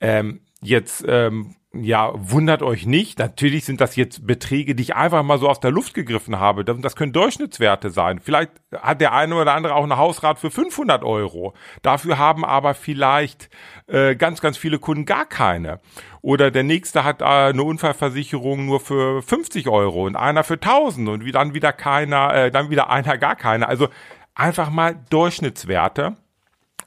Ähm, 0.00 0.40
jetzt 0.60 1.04
ähm, 1.06 1.56
ja, 1.80 2.12
wundert 2.14 2.62
euch 2.62 2.86
nicht. 2.86 3.18
Natürlich 3.18 3.64
sind 3.64 3.80
das 3.80 3.96
jetzt 3.96 4.26
Beträge, 4.26 4.74
die 4.74 4.82
ich 4.82 4.96
einfach 4.96 5.22
mal 5.22 5.38
so 5.38 5.48
aus 5.48 5.60
der 5.60 5.70
Luft 5.70 5.94
gegriffen 5.94 6.38
habe. 6.38 6.64
Das 6.64 6.96
können 6.96 7.12
Durchschnittswerte 7.12 7.90
sein. 7.90 8.20
Vielleicht 8.20 8.50
hat 8.72 9.00
der 9.00 9.12
eine 9.12 9.34
oder 9.34 9.54
andere 9.54 9.74
auch 9.74 9.84
eine 9.84 9.96
Hausrat 9.96 10.38
für 10.38 10.50
500 10.50 11.02
Euro. 11.04 11.54
Dafür 11.82 12.18
haben 12.18 12.44
aber 12.44 12.74
vielleicht 12.74 13.50
äh, 13.86 14.14
ganz, 14.16 14.40
ganz 14.40 14.56
viele 14.56 14.78
Kunden 14.78 15.04
gar 15.04 15.26
keine. 15.26 15.80
Oder 16.22 16.50
der 16.50 16.62
nächste 16.62 17.04
hat 17.04 17.20
äh, 17.20 17.24
eine 17.24 17.62
Unfallversicherung 17.62 18.66
nur 18.66 18.80
für 18.80 19.22
50 19.22 19.68
Euro 19.68 20.06
und 20.06 20.16
einer 20.16 20.44
für 20.44 20.54
1000 20.54 21.08
und 21.08 21.32
dann 21.32 21.54
wieder 21.54 21.72
keiner, 21.72 22.34
äh, 22.34 22.50
dann 22.50 22.70
wieder 22.70 22.90
einer 22.90 23.18
gar 23.18 23.36
keine. 23.36 23.68
Also 23.68 23.88
einfach 24.34 24.70
mal 24.70 24.96
Durchschnittswerte. 25.10 26.16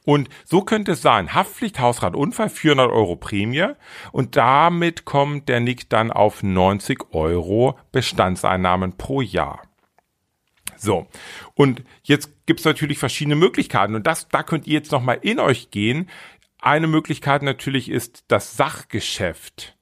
Und 0.07 0.29
so 0.45 0.61
könnte 0.61 0.93
es 0.93 1.01
sein. 1.01 1.33
Haftpflicht, 1.33 1.81
Hausrat, 1.81 2.15
Unfall, 2.15 2.47
400 2.47 2.89
Euro 2.89 3.17
Prämie. 3.17 3.73
Und 4.13 4.37
damit 4.37 5.03
kommt 5.03 5.49
der 5.49 5.59
Nick 5.59 5.89
dann 5.89 6.11
auf 6.11 6.43
90 6.43 7.13
Euro 7.13 7.77
Bestandseinnahmen 7.91 8.95
pro 8.95 9.19
Jahr. 9.19 9.63
So. 10.77 11.07
Und 11.55 11.83
jetzt 12.03 12.29
gibt's 12.45 12.63
natürlich 12.63 12.99
verschiedene 12.99 13.35
Möglichkeiten. 13.35 13.95
Und 13.95 14.07
das, 14.07 14.29
da 14.29 14.43
könnt 14.43 14.65
ihr 14.65 14.75
jetzt 14.75 14.93
nochmal 14.93 15.19
in 15.23 15.41
euch 15.41 15.71
gehen. 15.71 16.09
Eine 16.61 16.87
Möglichkeit 16.87 17.41
natürlich 17.41 17.91
ist, 17.91 18.23
das 18.29 18.55
Sachgeschäft 18.55 19.75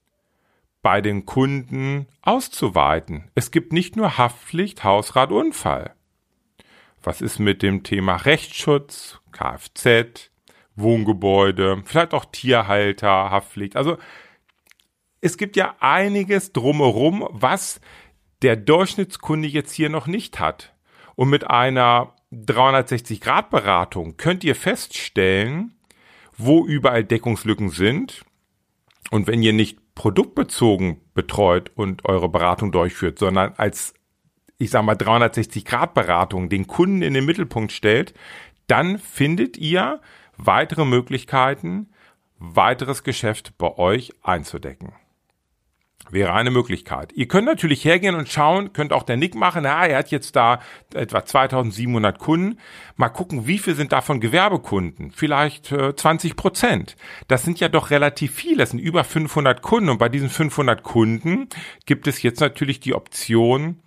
bei 0.81 1.01
den 1.01 1.27
Kunden 1.27 2.07
auszuweiten. 2.23 3.29
Es 3.35 3.51
gibt 3.51 3.73
nicht 3.73 3.95
nur 3.95 4.17
Haftpflicht, 4.17 4.83
Hausrat, 4.83 5.31
Unfall. 5.31 5.93
Was 7.05 7.21
ist 7.21 7.37
mit 7.37 7.61
dem 7.61 7.83
Thema 7.83 8.15
Rechtsschutz, 8.15 9.19
Kfz, 9.31 10.31
Wohngebäude, 10.75 11.83
vielleicht 11.85 12.15
auch 12.15 12.25
Tierhalter, 12.25 13.29
Haftpflicht? 13.29 13.75
Also 13.75 13.97
es 15.21 15.37
gibt 15.37 15.55
ja 15.55 15.75
einiges 15.79 16.51
drumherum, 16.51 17.27
was 17.29 17.79
der 18.41 18.55
Durchschnittskunde 18.55 19.47
jetzt 19.47 19.71
hier 19.71 19.89
noch 19.89 20.07
nicht 20.07 20.39
hat. 20.39 20.73
Und 21.15 21.29
mit 21.29 21.47
einer 21.47 22.15
360-Grad-Beratung 22.33 24.17
könnt 24.17 24.43
ihr 24.43 24.55
feststellen, 24.55 25.75
wo 26.37 26.65
überall 26.65 27.03
Deckungslücken 27.03 27.69
sind. 27.69 28.25
Und 29.11 29.27
wenn 29.27 29.43
ihr 29.43 29.53
nicht 29.53 29.79
produktbezogen 29.93 31.01
betreut 31.13 31.71
und 31.75 32.05
eure 32.05 32.29
Beratung 32.29 32.71
durchführt, 32.71 33.19
sondern 33.19 33.53
als 33.57 33.93
ich 34.57 34.69
sag 34.69 34.83
mal 34.83 34.95
360 34.95 35.65
Grad 35.65 35.93
Beratung 35.93 36.49
den 36.49 36.67
Kunden 36.67 37.01
in 37.01 37.13
den 37.13 37.25
Mittelpunkt 37.25 37.71
stellt, 37.71 38.13
dann 38.67 38.97
findet 38.97 39.57
ihr 39.57 40.01
weitere 40.37 40.85
Möglichkeiten, 40.85 41.89
weiteres 42.37 43.03
Geschäft 43.03 43.57
bei 43.57 43.77
euch 43.77 44.13
einzudecken. 44.21 44.93
Wäre 46.11 46.33
eine 46.33 46.51
Möglichkeit. 46.51 47.13
Ihr 47.13 47.27
könnt 47.27 47.47
natürlich 47.47 47.83
hergehen 47.83 48.13
und 48.13 48.29
schauen, 48.29 48.73
könnt 48.73 48.93
auch 48.93 49.01
der 49.01 49.17
Nick 49.17 49.33
machen, 49.33 49.63
ja, 49.63 49.85
er 49.85 49.97
hat 49.97 50.11
jetzt 50.11 50.35
da 50.35 50.59
etwa 50.93 51.25
2700 51.25 52.19
Kunden. 52.19 52.59
Mal 52.95 53.09
gucken, 53.09 53.47
wie 53.47 53.57
viel 53.57 53.73
sind 53.73 53.91
davon 53.91 54.19
Gewerbekunden? 54.19 55.09
Vielleicht 55.09 55.71
äh, 55.71 55.95
20 55.95 56.35
Prozent. 56.35 56.95
Das 57.27 57.41
sind 57.41 57.59
ja 57.59 57.69
doch 57.69 57.89
relativ 57.89 58.35
viele, 58.35 58.57
das 58.57 58.69
sind 58.69 58.79
über 58.79 59.03
500 59.03 59.63
Kunden 59.63 59.89
und 59.89 59.97
bei 59.97 60.09
diesen 60.09 60.29
500 60.29 60.83
Kunden 60.83 61.49
gibt 61.87 62.05
es 62.05 62.21
jetzt 62.21 62.39
natürlich 62.39 62.79
die 62.79 62.93
Option, 62.93 63.81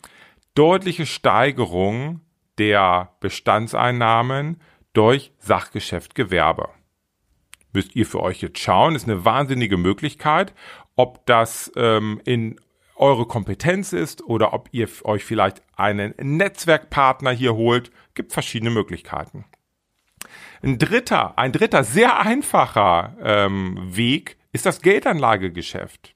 deutliche 0.58 1.06
Steigerung 1.06 2.20
der 2.58 3.12
Bestandseinnahmen 3.20 4.60
durch 4.92 5.30
Sachgeschäft 5.38 6.16
Gewerbe. 6.16 6.70
Müsst 7.72 7.94
ihr 7.94 8.04
für 8.04 8.20
euch 8.20 8.42
jetzt 8.42 8.58
schauen, 8.58 8.96
ist 8.96 9.04
eine 9.04 9.24
wahnsinnige 9.24 9.76
Möglichkeit, 9.76 10.52
ob 10.96 11.24
das 11.26 11.70
ähm, 11.76 12.20
in 12.24 12.58
eure 12.96 13.26
Kompetenz 13.26 13.92
ist 13.92 14.20
oder 14.24 14.52
ob 14.52 14.68
ihr 14.72 14.88
euch 15.04 15.24
vielleicht 15.24 15.62
einen 15.76 16.12
Netzwerkpartner 16.20 17.30
hier 17.30 17.54
holt, 17.54 17.92
gibt 18.14 18.32
verschiedene 18.32 18.72
Möglichkeiten. 18.72 19.44
Ein 20.60 20.78
dritter, 20.78 21.38
ein 21.38 21.52
dritter 21.52 21.84
sehr 21.84 22.18
einfacher 22.18 23.16
ähm, 23.22 23.78
Weg 23.96 24.38
ist 24.50 24.66
das 24.66 24.82
Geldanlagegeschäft. 24.82 26.14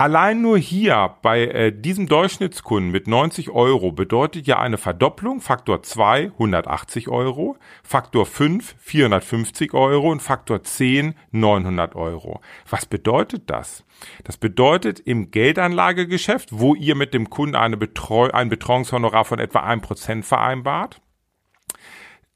Allein 0.00 0.40
nur 0.40 0.56
hier 0.56 1.16
bei 1.20 1.42
äh, 1.42 1.78
diesem 1.78 2.06
Durchschnittskunden 2.06 2.90
mit 2.90 3.06
90 3.06 3.50
Euro 3.50 3.92
bedeutet 3.92 4.46
ja 4.46 4.58
eine 4.58 4.78
Verdopplung, 4.78 5.42
Faktor 5.42 5.82
2 5.82 6.32
180 6.38 7.10
Euro, 7.10 7.58
Faktor 7.82 8.24
5 8.24 8.76
450 8.78 9.74
Euro 9.74 10.10
und 10.10 10.22
Faktor 10.22 10.62
10 10.62 11.14
900 11.32 11.96
Euro. 11.96 12.40
Was 12.66 12.86
bedeutet 12.86 13.50
das? 13.50 13.84
Das 14.24 14.38
bedeutet 14.38 15.00
im 15.00 15.30
Geldanlagegeschäft, 15.30 16.48
wo 16.50 16.74
ihr 16.74 16.94
mit 16.94 17.12
dem 17.12 17.28
Kunden 17.28 17.54
eine 17.54 17.76
Betreu 17.76 18.30
ein 18.30 18.48
Betreuungshonorar 18.48 19.26
von 19.26 19.38
etwa 19.38 19.68
1% 19.68 20.22
vereinbart, 20.22 21.02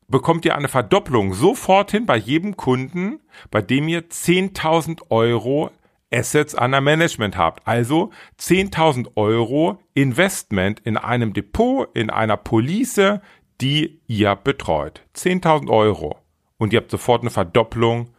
bekommt 0.06 0.44
ihr 0.44 0.54
eine 0.54 0.68
Verdopplung 0.68 1.32
sofort 1.32 1.92
hin 1.92 2.04
bei 2.04 2.18
jedem 2.18 2.58
Kunden, 2.58 3.20
bei 3.50 3.62
dem 3.62 3.88
ihr 3.88 4.02
10.000 4.10 5.04
Euro 5.08 5.70
Assets 6.14 6.54
under 6.54 6.80
Management 6.80 7.36
habt. 7.36 7.66
Also 7.66 8.10
10.000 8.38 9.12
Euro 9.16 9.78
Investment 9.94 10.80
in 10.80 10.96
einem 10.96 11.32
Depot, 11.32 11.88
in 11.94 12.10
einer 12.10 12.36
Police, 12.36 13.20
die 13.60 14.00
ihr 14.06 14.36
betreut. 14.36 15.02
10.000 15.16 15.70
Euro. 15.70 16.18
Und 16.58 16.72
ihr 16.72 16.80
habt 16.80 16.90
sofort 16.90 17.22
eine 17.22 17.30
Verdopplung 17.30 18.10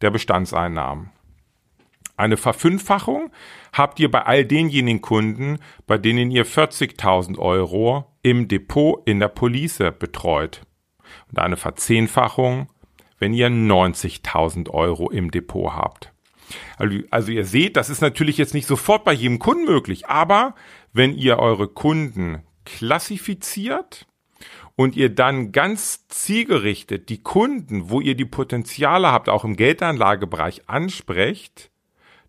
der 0.00 0.10
Bestandseinnahmen. 0.10 1.10
Eine 2.16 2.36
Verfünffachung 2.36 3.30
habt 3.72 3.98
ihr 3.98 4.10
bei 4.10 4.22
all 4.22 4.44
denjenigen 4.44 5.00
Kunden, 5.00 5.58
bei 5.86 5.98
denen 5.98 6.30
ihr 6.30 6.46
40.000 6.46 7.38
Euro 7.38 8.12
im 8.22 8.46
Depot 8.46 9.02
in 9.04 9.18
der 9.18 9.28
Police 9.28 9.82
betreut. 9.98 10.62
Und 11.30 11.38
eine 11.38 11.56
Verzehnfachung, 11.56 12.68
wenn 13.18 13.34
ihr 13.34 13.48
90.000 13.48 14.70
Euro 14.70 15.10
im 15.10 15.30
Depot 15.30 15.72
habt. 15.72 16.13
Also, 16.76 16.98
also 17.10 17.32
ihr 17.32 17.44
seht, 17.44 17.76
das 17.76 17.90
ist 17.90 18.00
natürlich 18.00 18.38
jetzt 18.38 18.54
nicht 18.54 18.66
sofort 18.66 19.04
bei 19.04 19.12
jedem 19.12 19.38
Kunden 19.38 19.64
möglich, 19.64 20.06
aber 20.06 20.54
wenn 20.92 21.14
ihr 21.14 21.38
eure 21.38 21.68
Kunden 21.68 22.42
klassifiziert 22.64 24.06
und 24.76 24.96
ihr 24.96 25.08
dann 25.14 25.52
ganz 25.52 26.06
zielgerichtet 26.08 27.08
die 27.08 27.22
Kunden, 27.22 27.90
wo 27.90 28.00
ihr 28.00 28.14
die 28.14 28.24
Potenziale 28.24 29.12
habt, 29.12 29.28
auch 29.28 29.44
im 29.44 29.56
Geldanlagebereich 29.56 30.68
ansprecht, 30.68 31.70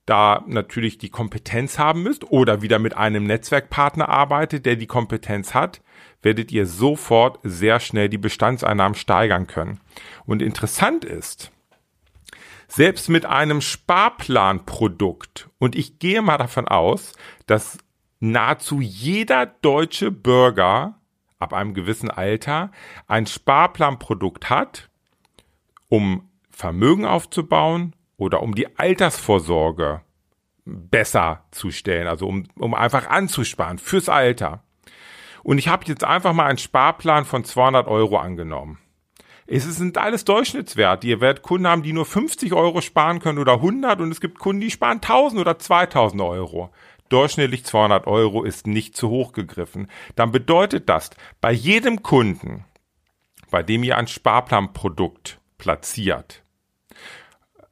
da 0.05 0.43
natürlich 0.48 1.00
die 1.00 1.10
Kompetenz 1.10 1.79
haben 1.79 2.03
müsst 2.03 2.29
oder 2.31 2.62
wieder 2.62 2.77
mit 2.77 2.95
einem 2.95 3.25
Netzwerkpartner 3.25 4.07
arbeitet, 4.07 4.65
der 4.65 4.75
die 4.75 4.86
Kompetenz 4.86 5.55
hat, 5.55 5.81
werdet 6.22 6.51
ihr 6.51 6.67
sofort 6.67 7.39
sehr 7.43 7.79
schnell 7.79 8.10
die 8.10 8.19
Bestandseinnahmen 8.19 8.95
steigern 8.95 9.48
können. 9.48 9.79
Und 10.25 10.41
interessant 10.41 11.05
ist, 11.05 11.51
selbst 12.67 13.10
mit 13.10 13.25
einem 13.25 13.62
Sparplanprodukt, 13.62 15.50
und 15.60 15.75
ich 15.75 16.00
gehe 16.00 16.22
mal 16.22 16.38
davon 16.38 16.67
aus, 16.67 17.13
dass 17.45 17.77
nahezu 18.19 18.81
jeder 18.81 19.45
deutsche 19.45 20.12
Bürger 20.12 21.00
ab 21.39 21.53
einem 21.53 21.74
gewissen 21.74 22.10
Alter 22.10 22.72
ein 23.07 23.25
Sparplanprodukt 23.25 24.50
hat, 24.50 24.89
um 25.89 26.29
Vermögen 26.50 27.05
aufzubauen 27.05 27.95
oder 28.17 28.41
um 28.41 28.55
die 28.55 28.77
Altersvorsorge 28.77 30.01
besser 30.65 31.45
zu 31.51 31.72
stellen, 31.72 32.07
also 32.07 32.27
um, 32.27 32.48
um 32.57 32.74
einfach 32.74 33.07
anzusparen 33.07 33.77
fürs 33.77 34.10
Alter. 34.10 34.63
Und 35.43 35.60
ich 35.60 35.67
habe 35.67 35.86
jetzt 35.86 36.03
einfach 36.03 36.34
mal 36.34 36.48
einen 36.48 36.57
Sparplan 36.57 37.25
von 37.25 37.43
200 37.43 37.88
Euro 37.88 38.17
angenommen. 38.17 38.79
Es 39.48 39.64
sind 39.64 39.98
alles 39.98 40.25
Durchschnittswerte. 40.25 41.08
Ihr 41.08 41.22
werdet 41.22 41.44
Kunden 41.44 41.68
haben, 41.68 41.84
die 41.84 41.94
nur 41.94 42.06
50 42.06 42.54
Euro 42.54 42.82
sparen 42.82 43.20
können 43.20 43.38
oder 43.38 43.54
100 43.54 44.02
und 44.02 44.12
es 44.12 44.20
gibt 44.20 44.40
Kunden, 44.40 44.62
die 44.62 44.72
sparen 44.72 44.98
1000 44.98 45.40
oder 45.40 45.60
2000 45.60 46.22
Euro. 46.22 46.72
Durchschnittlich 47.10 47.64
200 47.64 48.08
Euro 48.08 48.44
ist 48.44 48.66
nicht 48.66 48.98
zu 48.98 49.10
hoch 49.10 49.32
gegriffen. 49.32 49.88
Dann 50.16 50.32
bedeutet 50.32 50.90
das, 50.90 51.12
bei 51.42 51.52
jedem 51.52 52.02
Kunden, 52.02 52.66
bei 53.52 53.62
dem 53.62 53.84
ihr 53.84 53.98
ein 53.98 54.08
Sparplanprodukt 54.08 55.40
platziert 55.60 56.44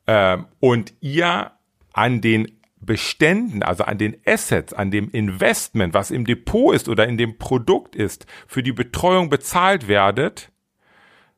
äh, 0.05 0.37
und 0.59 0.93
ihr 0.99 1.51
an 1.93 2.21
den 2.21 2.59
Beständen, 2.79 3.63
also 3.63 3.85
an 3.85 3.97
den 3.97 4.17
Assets, 4.25 4.73
an 4.73 4.91
dem 4.91 5.09
Investment, 5.09 5.95
was 5.95 6.11
im 6.11 6.25
Depot 6.25 6.75
ist 6.75 6.87
oder 6.87 7.07
in 7.07 7.17
dem 7.17 7.39
Produkt 7.39 7.95
ist, 7.95 8.27
für 8.45 8.61
die 8.61 8.73
Betreuung 8.73 9.29
bezahlt 9.29 9.87
werdet, 9.87 10.52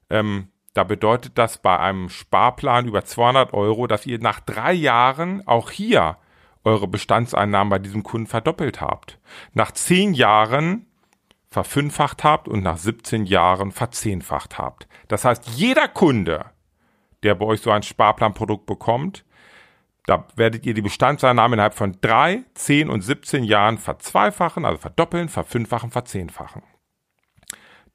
ähm, 0.10 0.50
da 0.74 0.84
bedeutet 0.84 1.38
das 1.38 1.58
bei 1.58 1.80
einem 1.80 2.10
Sparplan 2.10 2.88
über 2.88 3.06
200 3.06 3.54
Euro, 3.54 3.88
dass 3.88 4.06
ihr 4.06 4.20
nach 4.20 4.40
drei 4.42 4.74
Jahren 4.74 5.48
auch 5.48 5.72
hier 5.72 6.18
eure 6.66 6.88
Bestandseinnahmen 6.88 7.70
bei 7.70 7.80
diesem 7.80 8.04
Kunden 8.04 8.28
verdoppelt 8.28 8.82
habt. 8.82 9.20
Nach 9.54 9.72
zehn 9.72 10.14
Jahren 10.14 10.88
verfünffacht 11.50 12.24
habt 12.26 12.50
und 12.50 12.64
nach 12.64 12.78
17 12.78 13.26
Jahren 13.26 13.72
verzehnfacht 13.72 14.58
habt. 14.58 14.88
Das 15.08 15.24
heißt, 15.24 15.48
jeder 15.50 15.88
Kunde, 15.88 16.46
der 17.24 17.36
bei 17.36 17.46
euch 17.46 17.62
so 17.62 17.72
ein 17.72 17.84
Sparplanprodukt 17.84 18.66
bekommt, 18.66 19.24
Da 20.08 20.28
werdet 20.36 20.66
ihr 20.66 20.74
die 20.74 20.84
Bestandseinnahme 20.84 21.56
innerhalb 21.56 21.74
von 21.74 21.98
drei, 22.00 22.44
zehn 22.54 22.90
und 22.90 23.02
17 23.02 23.44
Jahren 23.44 23.78
verzweifachen, 23.80 24.66
also 24.66 24.78
verdoppeln, 24.78 25.30
verfünffachen, 25.30 25.90
verzehnfachen. 25.92 26.62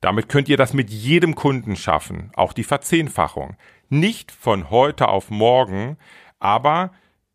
Damit 0.00 0.28
könnt 0.28 0.48
ihr 0.48 0.56
das 0.56 0.72
mit 0.72 0.90
jedem 0.90 1.34
Kunden 1.34 1.76
schaffen, 1.76 2.32
auch 2.34 2.52
die 2.52 2.64
Verzehnfachung. 2.64 3.56
Nicht 3.88 4.32
von 4.32 4.70
heute 4.70 5.08
auf 5.08 5.30
morgen, 5.30 5.98
aber 6.38 6.92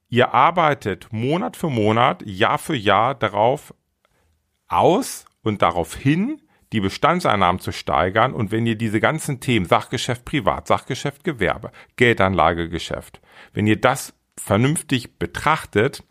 ihr 0.09 0.33
arbeitet 0.33 1.11
Monat 1.11 1.57
für 1.57 1.69
Monat, 1.69 2.23
Jahr 2.25 2.57
für 2.57 2.75
Jahr 2.75 3.13
darauf 3.13 3.73
aus 4.67 5.25
und 5.43 5.61
darauf 5.61 5.95
hin, 5.95 6.41
die 6.73 6.79
Bestandseinnahmen 6.79 7.61
zu 7.61 7.71
steigern. 7.71 8.33
Und 8.33 8.51
wenn 8.51 8.65
ihr 8.65 8.75
diese 8.75 8.99
ganzen 8.99 9.39
Themen, 9.39 9.65
Sachgeschäft 9.65 10.25
Privat, 10.25 10.67
Sachgeschäft 10.67 11.23
Gewerbe, 11.23 11.71
Geldanlagegeschäft, 11.97 13.21
wenn 13.53 13.67
ihr 13.67 13.79
das 13.79 14.13
vernünftig 14.37 15.19
betrachtet, 15.19 16.03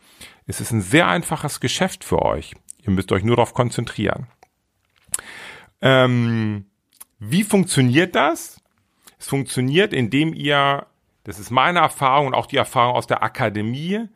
ist 0.47 0.61
es 0.61 0.71
ein 0.71 0.81
sehr 0.81 1.09
einfaches 1.09 1.59
Geschäft 1.59 2.05
für 2.05 2.23
euch. 2.23 2.55
Ihr 2.79 2.93
müsst 2.93 3.11
euch 3.13 3.25
nur 3.25 3.37
darauf 3.37 3.55
konzentrieren. 3.55 4.29
Ähm, 5.85 6.65
wie 7.19 7.45
funktioniert 7.45 8.15
das? 8.15 8.61
Es 9.19 9.29
funktioniert, 9.29 9.93
indem 9.93 10.33
ihr, 10.33 10.87
das 11.25 11.39
ist 11.39 11.51
meine 11.51 11.81
Erfahrung 11.81 12.29
und 12.29 12.35
auch 12.35 12.47
die 12.47 12.57
Erfahrung 12.57 12.97
aus 12.97 13.07
der 13.07 13.23
Akademie, 13.23 14.09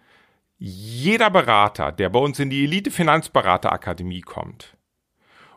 jeder 0.57 1.31
Berater, 1.31 1.93
der 1.93 2.09
bei 2.09 2.19
uns 2.19 2.41
in 2.41 2.51
die 2.51 2.65
Elite 2.65 2.91
Finanzberaterakademie 2.91 4.23
kommt 4.23 4.77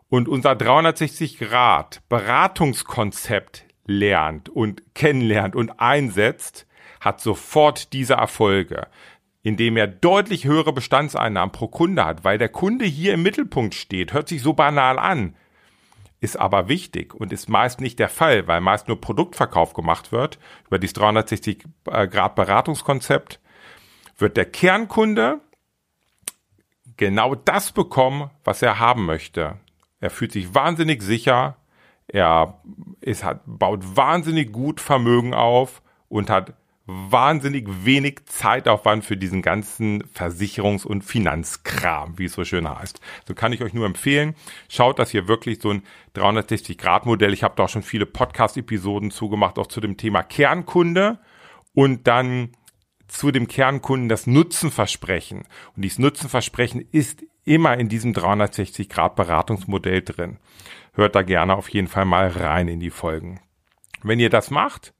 und 0.09 0.27
unser 0.27 0.53
360 0.55 1.39
Grad 1.39 2.01
Beratungskonzept 2.09 3.65
lernt 3.85 4.49
und 4.49 4.93
kennenlernt 4.93 5.55
und 5.55 5.79
einsetzt, 5.79 6.67
hat 6.99 7.21
sofort 7.21 7.93
diese 7.93 8.15
Erfolge, 8.15 8.87
indem 9.43 9.77
er 9.77 9.87
deutlich 9.87 10.43
höhere 10.43 10.73
Bestandseinnahmen 10.73 11.53
pro 11.53 11.69
Kunde 11.69 12.05
hat, 12.05 12.25
weil 12.25 12.37
der 12.37 12.49
Kunde 12.49 12.83
hier 12.83 13.13
im 13.13 13.23
Mittelpunkt 13.23 13.73
steht. 13.73 14.11
Hört 14.11 14.27
sich 14.27 14.41
so 14.41 14.53
banal 14.53 14.99
an, 14.99 15.35
ist 16.21 16.39
aber 16.39 16.69
wichtig 16.69 17.13
und 17.15 17.33
ist 17.33 17.49
meist 17.49 17.81
nicht 17.81 17.99
der 17.99 18.07
Fall, 18.07 18.47
weil 18.47 18.61
meist 18.61 18.87
nur 18.87 19.01
Produktverkauf 19.01 19.73
gemacht 19.73 20.11
wird 20.11 20.39
über 20.67 20.79
dieses 20.79 20.93
360 20.93 21.65
Grad 21.83 22.35
Beratungskonzept 22.35 23.39
wird 24.17 24.37
der 24.37 24.45
Kernkunde 24.45 25.41
genau 26.95 27.33
das 27.33 27.71
bekommen, 27.71 28.29
was 28.43 28.61
er 28.61 28.77
haben 28.77 29.05
möchte. 29.05 29.57
Er 29.99 30.11
fühlt 30.11 30.31
sich 30.31 30.53
wahnsinnig 30.53 31.01
sicher, 31.01 31.57
er 32.07 32.61
ist, 33.01 33.23
hat, 33.23 33.41
baut 33.45 33.97
wahnsinnig 33.97 34.51
gut 34.51 34.79
Vermögen 34.79 35.33
auf 35.33 35.81
und 36.07 36.29
hat 36.29 36.53
wahnsinnig 37.09 37.67
wenig 37.85 38.25
Zeitaufwand 38.25 39.05
für 39.05 39.17
diesen 39.17 39.41
ganzen 39.41 40.03
Versicherungs- 40.03 40.85
und 40.85 41.03
Finanzkram, 41.03 42.17
wie 42.17 42.25
es 42.25 42.33
so 42.33 42.43
schön 42.43 42.69
heißt. 42.69 42.99
So 43.27 43.33
kann 43.33 43.53
ich 43.53 43.63
euch 43.63 43.73
nur 43.73 43.85
empfehlen. 43.85 44.35
Schaut, 44.69 44.99
dass 44.99 45.13
ihr 45.13 45.27
wirklich 45.27 45.61
so 45.61 45.71
ein 45.71 45.83
360-Grad-Modell, 46.15 47.33
ich 47.33 47.43
habe 47.43 47.55
da 47.55 47.63
auch 47.63 47.69
schon 47.69 47.83
viele 47.83 48.05
Podcast-Episoden 48.05 49.11
zugemacht, 49.11 49.57
auch 49.57 49.67
zu 49.67 49.81
dem 49.81 49.97
Thema 49.97 50.23
Kernkunde 50.23 51.19
und 51.73 52.07
dann 52.07 52.51
zu 53.07 53.31
dem 53.31 53.47
Kernkunden 53.47 54.09
das 54.09 54.27
Nutzenversprechen. 54.27 55.43
Und 55.75 55.81
dieses 55.81 55.99
Nutzenversprechen 55.99 56.87
ist 56.91 57.23
immer 57.43 57.77
in 57.77 57.89
diesem 57.89 58.13
360-Grad-Beratungsmodell 58.13 60.01
drin. 60.01 60.37
Hört 60.93 61.15
da 61.15 61.21
gerne 61.21 61.55
auf 61.55 61.69
jeden 61.69 61.87
Fall 61.87 62.05
mal 62.05 62.27
rein 62.27 62.67
in 62.67 62.79
die 62.79 62.89
Folgen. 62.89 63.41
Wenn 64.03 64.19
ihr 64.19 64.29
das 64.29 64.51
macht, 64.51 64.93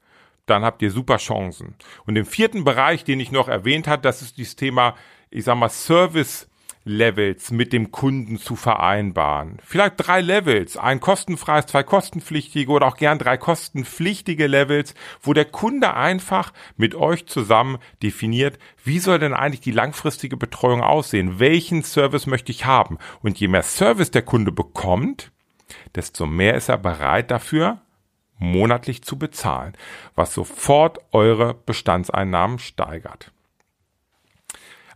dann 0.52 0.64
habt 0.64 0.82
ihr 0.82 0.92
super 0.92 1.18
Chancen. 1.18 1.76
Und 2.06 2.16
im 2.16 2.26
vierten 2.26 2.64
Bereich, 2.64 3.04
den 3.04 3.20
ich 3.20 3.32
noch 3.32 3.48
erwähnt 3.48 3.88
habe, 3.88 4.02
das 4.02 4.22
ist 4.22 4.38
dieses 4.38 4.56
Thema, 4.56 4.96
ich 5.30 5.46
sag 5.46 5.56
mal, 5.56 5.70
Service 5.70 6.48
Levels 6.84 7.52
mit 7.52 7.74
dem 7.74 7.92
Kunden 7.92 8.38
zu 8.38 8.56
vereinbaren. 8.56 9.60
Vielleicht 9.64 9.96
drei 9.98 10.22
Levels, 10.22 10.78
ein 10.78 11.00
kostenfreies, 11.00 11.68
zwei 11.68 11.84
kostenpflichtige 11.84 12.72
oder 12.72 12.88
auch 12.88 12.98
gern 12.98 13.20
drei 13.20 13.38
kostenpflichtige 13.38 14.48
Levels, 14.48 14.96
wo 15.22 15.34
der 15.34 15.46
Kunde 15.46 15.94
einfach 15.94 16.54
mit 16.78 16.96
euch 16.96 17.28
zusammen 17.28 17.78
definiert, 18.02 18.58
wie 18.84 19.00
soll 19.00 19.20
denn 19.20 19.34
eigentlich 19.34 19.62
die 19.62 19.72
langfristige 19.72 20.38
Betreuung 20.38 20.82
aussehen? 20.82 21.40
Welchen 21.40 21.84
Service 21.84 22.26
möchte 22.26 22.52
ich 22.52 22.66
haben? 22.66 22.98
Und 23.22 23.40
je 23.40 23.48
mehr 23.48 23.64
Service 23.64 24.10
der 24.10 24.24
Kunde 24.24 24.52
bekommt, 24.52 25.32
desto 25.96 26.26
mehr 26.26 26.56
ist 26.56 26.70
er 26.70 26.80
bereit 26.80 27.30
dafür, 27.30 27.82
monatlich 28.42 29.04
zu 29.04 29.18
bezahlen, 29.18 29.74
was 30.16 30.34
sofort 30.34 31.00
eure 31.12 31.54
Bestandseinnahmen 31.54 32.60
steigert. 32.60 33.32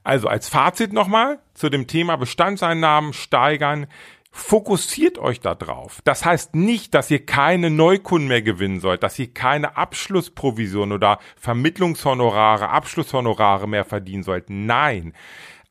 Also 0.04 0.28
als 0.28 0.50
Fazit 0.50 0.94
nochmal 0.94 1.40
zu 1.54 1.70
dem 1.70 1.88
Thema 1.88 2.16
Bestandseinnahmen 2.16 3.14
steigern. 3.14 3.88
Fokussiert 4.32 5.18
euch 5.18 5.40
da 5.40 5.56
drauf. 5.56 6.02
Das 6.04 6.26
heißt 6.26 6.56
nicht, 6.56 6.94
dass 6.94 7.10
ihr 7.10 7.26
keine 7.26 7.70
Neukunden 7.70 8.28
mehr 8.28 8.42
gewinnen 8.42 8.82
sollt, 8.82 9.02
dass 9.02 9.18
ihr 9.18 9.34
keine 9.34 9.78
Abschlussprovision 9.78 10.92
oder 10.92 11.20
Vermittlungshonorare, 11.38 12.70
Abschlusshonorare 12.70 13.68
mehr 13.68 13.86
verdienen 13.86 14.24
sollt. 14.24 14.50
Nein. 14.50 15.14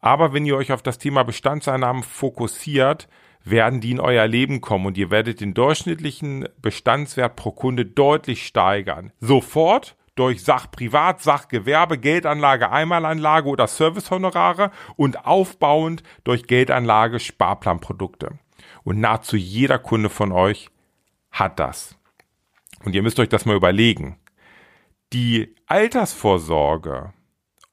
Aber 0.01 0.33
wenn 0.33 0.47
ihr 0.47 0.57
euch 0.57 0.73
auf 0.73 0.83
das 0.83 0.99
Thema 0.99 1.25
Bestandseinnahmen 1.25 2.03
fokussiert, 2.03 3.07
werden 3.45 3.81
die 3.81 3.91
in 3.91 4.01
euer 4.01 4.27
Leben 4.27 4.61
kommen 4.61 4.87
und 4.87 4.99
ihr 4.99 5.11
werdet 5.11 5.41
den 5.41 5.55
durchschnittlichen 5.55 6.49
Bestandswert 6.61 7.37
pro 7.37 7.53
Kunde 7.53 7.85
deutlich 7.85 8.47
steigern. 8.47 9.13
Sofort 9.21 9.97
durch 10.15 10.43
Sachprivat, 10.43 11.23
Sachgewerbe, 11.23 11.99
Geldanlage, 11.99 12.71
Einmalanlage 12.71 13.49
oder 13.49 13.67
Servicehonorare 13.67 14.71
und 14.97 15.27
aufbauend 15.27 16.03
durch 16.23 16.47
Geldanlage, 16.47 17.21
Sparplanprodukte. 17.21 18.39
Und 18.85 19.01
nahezu 19.01 19.37
jeder 19.37 19.79
Kunde 19.79 20.09
von 20.09 20.33
euch 20.33 20.71
hat 21.31 21.59
das. 21.59 21.99
Und 22.85 22.95
ihr 22.95 23.03
müsst 23.03 23.19
euch 23.19 23.29
das 23.29 23.45
mal 23.45 23.57
überlegen. 23.57 24.19
Die 25.13 25.55
Altersvorsorge 25.67 27.13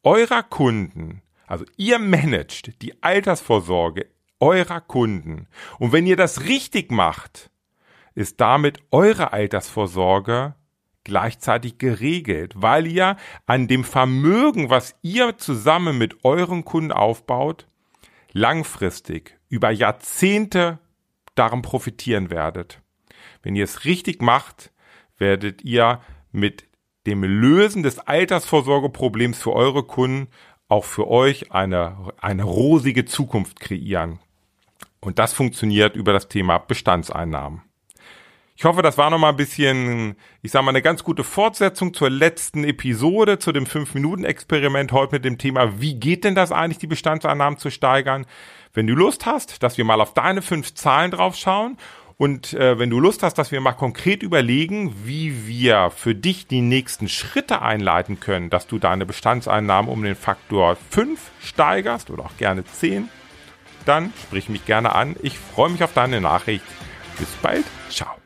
eurer 0.03 0.43
Kunden, 0.43 1.21
also 1.45 1.65
ihr 1.77 1.99
managt 1.99 2.81
die 2.81 3.03
Altersvorsorge 3.03 4.07
eurer 4.41 4.82
Kunden. 4.82 5.47
Und 5.80 5.93
wenn 5.93 6.06
ihr 6.06 6.17
das 6.17 6.41
richtig 6.41 6.91
macht, 6.91 7.49
ist 8.13 8.41
damit 8.41 8.80
eure 8.91 9.32
Altersvorsorge 9.32 10.56
gleichzeitig 11.04 11.77
geregelt, 11.77 12.54
weil 12.56 12.86
ihr 12.88 13.17
an 13.45 13.67
dem 13.67 13.84
Vermögen, 13.84 14.69
was 14.69 14.95
ihr 15.01 15.38
zusammen 15.38 15.97
mit 15.97 16.23
euren 16.23 16.65
Kunden 16.65 16.91
aufbaut, 16.91 17.67
langfristig 18.34 19.39
über 19.49 19.71
Jahrzehnte 19.71 20.80
darum 21.36 21.62
profitieren 21.62 22.30
werdet. 22.30 22.82
Wenn 23.41 23.56
ihr 23.56 23.63
es 23.63 23.86
richtig 23.86 24.21
macht, 24.21 24.71
werdet 25.17 25.63
ihr 25.63 26.01
mit 26.32 26.67
dem 27.08 27.23
Lösen 27.23 27.84
des 27.84 27.99
Altersvorsorgeproblems 27.99 29.41
für 29.41 29.54
eure 29.54 29.84
Kunden 29.84 30.27
auch 30.67 30.86
für 30.86 31.08
euch 31.08 31.51
eine, 31.51 32.13
eine 32.21 32.43
rosige 32.43 33.06
Zukunft 33.06 33.60
kreieren. 33.60 34.19
Und 35.02 35.20
das 35.20 35.34
funktioniert 35.34 35.96
über 35.96 36.14
das 36.14 36.30
Thema 36.30 36.60
Bestandseinnahmen. 36.60 37.64
Ich 38.56 38.66
hoffe, 38.66 38.84
das 38.84 39.00
war 39.00 39.10
nochmal 39.10 39.32
ein 39.32 39.38
bisschen, 39.38 40.16
ich 40.44 40.52
sag 40.52 40.62
mal, 40.62 40.70
eine 40.70 40.84
ganz 40.84 41.04
gute 41.04 41.24
Fortsetzung 41.24 41.96
zur 41.96 42.12
letzten 42.12 42.64
Episode, 42.64 43.40
zu 43.40 43.52
dem 43.52 43.66
5-Minuten-Experiment 43.66 44.92
heute 44.92 45.16
mit 45.16 45.26
dem 45.26 45.40
Thema, 45.40 45.82
wie 45.82 45.96
geht 45.96 46.24
denn 46.24 46.36
das 46.36 46.52
eigentlich, 46.52 46.78
die 46.78 46.86
Bestandseinnahmen 46.86 47.58
zu 47.58 47.72
steigern? 47.72 48.28
Wenn 48.72 48.86
du 48.86 48.94
Lust 48.94 49.26
hast, 49.26 49.64
dass 49.64 49.80
wir 49.80 49.86
mal 49.86 50.00
auf 50.00 50.14
deine 50.14 50.44
fünf 50.44 50.76
Zahlen 50.76 51.10
drauf 51.10 51.36
schauen 51.36 51.78
und 52.18 52.54
äh, 52.54 52.78
wenn 52.78 52.92
du 52.92 53.00
Lust 53.00 53.24
hast, 53.24 53.40
dass 53.40 53.52
wir 53.52 53.62
mal 53.62 53.72
konkret 53.72 54.22
überlegen, 54.22 54.94
wie 55.06 55.48
wir 55.48 55.90
für 55.90 56.14
dich 56.14 56.46
die 56.46 56.62
nächsten 56.62 57.10
Schritte 57.10 57.64
einleiten 57.64 58.20
können, 58.20 58.52
dass 58.52 58.68
du 58.68 58.78
deine 58.78 59.08
Bestandseinnahmen 59.08 59.90
um 59.90 60.04
den 60.04 60.16
Faktor 60.16 60.78
5 60.92 61.20
steigerst 61.42 62.12
oder 62.12 62.26
auch 62.26 62.38
gerne 62.38 62.64
10, 62.64 63.10
dann 63.86 64.13
sprich 64.24 64.50
mich 64.50 64.65
gerne 64.65 64.96
an. 64.96 65.15
Ich 65.22 65.38
freue 65.38 65.70
mich 65.70 65.84
auf 65.84 65.94
deine 65.94 66.22
Nachricht. 66.22 66.65
Bis 67.17 67.30
bald. 67.41 67.65
Ciao. 67.89 68.20